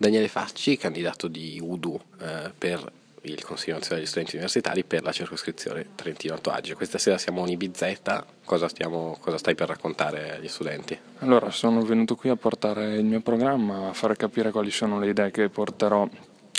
Daniele 0.00 0.28
Facci, 0.28 0.76
candidato 0.76 1.26
di 1.26 1.58
UDU 1.60 2.00
eh, 2.20 2.52
per 2.56 2.92
il 3.22 3.42
Consiglio 3.44 3.74
nazionale 3.74 4.02
degli 4.02 4.08
studenti 4.08 4.36
universitari 4.36 4.84
per 4.84 5.02
la 5.02 5.10
circoscrizione 5.10 5.86
Trentino-Alto 5.96 6.50
Adige. 6.50 6.74
Questa 6.74 6.98
sera 6.98 7.18
siamo 7.18 7.40
a 7.40 7.42
Unibizzetta, 7.42 8.24
cosa, 8.44 8.68
stiamo, 8.68 9.18
cosa 9.20 9.38
stai 9.38 9.56
per 9.56 9.66
raccontare 9.66 10.36
agli 10.36 10.46
studenti? 10.46 10.96
Allora, 11.18 11.50
sono 11.50 11.82
venuto 11.82 12.14
qui 12.14 12.30
a 12.30 12.36
portare 12.36 12.94
il 12.94 13.04
mio 13.04 13.20
programma, 13.20 13.88
a 13.88 13.92
fare 13.92 14.14
capire 14.14 14.52
quali 14.52 14.70
sono 14.70 15.00
le 15.00 15.08
idee 15.08 15.32
che 15.32 15.48
porterò 15.48 16.08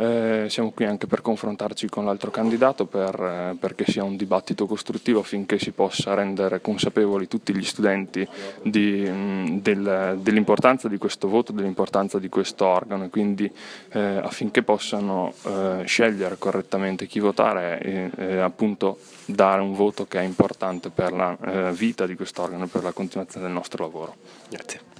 Eh, 0.00 0.46
siamo 0.48 0.70
qui 0.70 0.86
anche 0.86 1.06
per 1.06 1.20
confrontarci 1.20 1.90
con 1.90 2.06
l'altro 2.06 2.30
candidato 2.30 2.86
per, 2.86 3.14
eh, 3.20 3.56
perché 3.60 3.84
sia 3.86 4.02
un 4.02 4.16
dibattito 4.16 4.64
costruttivo 4.64 5.20
affinché 5.20 5.58
si 5.58 5.72
possa 5.72 6.14
rendere 6.14 6.62
consapevoli 6.62 7.28
tutti 7.28 7.54
gli 7.54 7.62
studenti 7.62 8.26
di, 8.62 9.02
mh, 9.02 9.60
del, 9.60 10.18
dell'importanza 10.22 10.88
di 10.88 10.96
questo 10.96 11.28
voto, 11.28 11.52
dell'importanza 11.52 12.18
di 12.18 12.30
questo 12.30 12.64
organo 12.64 13.04
e 13.04 13.08
quindi 13.10 13.52
eh, 13.92 14.00
affinché 14.00 14.62
possano 14.62 15.34
eh, 15.44 15.82
scegliere 15.84 16.38
correttamente 16.38 17.04
chi 17.06 17.18
votare 17.18 17.80
e, 17.80 18.10
e, 18.16 18.38
appunto 18.38 19.00
dare 19.26 19.60
un 19.60 19.74
voto 19.74 20.06
che 20.06 20.18
è 20.18 20.22
importante 20.22 20.88
per 20.88 21.12
la 21.12 21.36
eh, 21.44 21.72
vita 21.72 22.06
di 22.06 22.14
questo 22.14 22.40
organo 22.40 22.64
e 22.64 22.68
per 22.68 22.84
la 22.84 22.92
continuazione 22.92 23.44
del 23.44 23.54
nostro 23.54 23.84
lavoro. 23.84 24.14
Grazie. 24.48 24.99